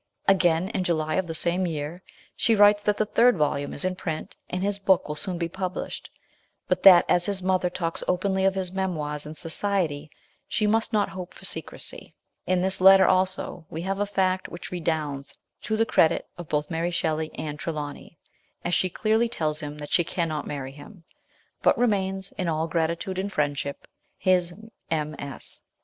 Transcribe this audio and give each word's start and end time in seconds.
Again, 0.27 0.69
in 0.69 0.83
July 0.83 1.13
of 1.13 1.27
the 1.27 1.35
same 1.35 1.67
year, 1.67 2.01
she 2.35 2.55
writes 2.55 2.81
that 2.81 2.97
the 2.97 3.05
third 3.05 3.37
volume 3.37 3.71
is 3.71 3.85
in 3.85 3.95
print, 3.95 4.35
and 4.49 4.63
his 4.63 4.79
book 4.79 5.07
will 5.07 5.13
soon 5.13 5.37
be 5.37 5.47
published; 5.47 6.09
but 6.67 6.81
that 6.81 7.05
as 7.07 7.27
his 7.27 7.43
mother 7.43 7.69
talks 7.69 8.03
openly 8.07 8.43
of 8.43 8.55
his 8.55 8.71
memoirs 8.71 9.27
in 9.27 9.35
society, 9.35 10.09
he 10.47 10.65
must 10.65 10.91
not 10.91 11.09
hope 11.09 11.35
for 11.35 11.45
secrecy. 11.45 12.15
In 12.47 12.61
this 12.63 12.81
letter, 12.81 13.05
also, 13.05 13.67
we 13.69 13.83
have 13.83 13.99
a 13.99 14.07
fact 14.07 14.49
which 14.49 14.71
redounds 14.71 15.37
to 15.61 15.77
the 15.77 15.85
credit 15.85 16.27
of 16.35 16.49
both 16.49 16.71
Mary 16.71 16.89
Shelley 16.89 17.29
and 17.35 17.59
Trelawny, 17.59 18.17
as 18.65 18.73
she 18.73 18.89
clearly 18.89 19.29
tells 19.29 19.59
him 19.59 19.77
she 19.87 20.03
cannot 20.03 20.47
marry 20.47 20.71
him; 20.71 21.03
but 21.61 21.77
remains 21.77 22.31
in" 22.39 22.47
all 22.49 22.67
gratitude 22.67 23.19
and 23.19 23.31
friendship" 23.31 23.87
his 24.17 24.65
M. 24.89 25.15
S. 25.19 25.61